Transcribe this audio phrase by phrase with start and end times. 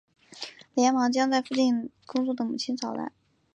[0.73, 3.11] 连忙将在附近工作的母亲找来